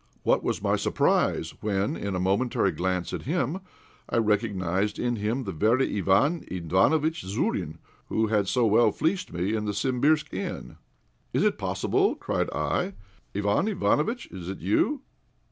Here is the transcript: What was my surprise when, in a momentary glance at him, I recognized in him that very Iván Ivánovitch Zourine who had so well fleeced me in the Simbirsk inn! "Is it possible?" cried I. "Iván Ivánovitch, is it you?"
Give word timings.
What 0.23 0.43
was 0.43 0.63
my 0.63 0.77
surprise 0.77 1.53
when, 1.61 1.95
in 1.95 2.15
a 2.15 2.19
momentary 2.19 2.71
glance 2.71 3.13
at 3.13 3.21
him, 3.21 3.59
I 4.09 4.17
recognized 4.17 4.97
in 4.97 5.17
him 5.17 5.43
that 5.43 5.57
very 5.57 6.01
Iván 6.01 6.49
Ivánovitch 6.49 7.23
Zourine 7.23 7.77
who 8.09 8.25
had 8.25 8.47
so 8.47 8.65
well 8.65 8.91
fleeced 8.91 9.31
me 9.31 9.53
in 9.55 9.65
the 9.65 9.73
Simbirsk 9.75 10.33
inn! 10.33 10.77
"Is 11.33 11.43
it 11.43 11.59
possible?" 11.59 12.15
cried 12.15 12.49
I. 12.49 12.95
"Iván 13.35 13.71
Ivánovitch, 13.71 14.33
is 14.33 14.49
it 14.49 14.57
you?" 14.59 15.03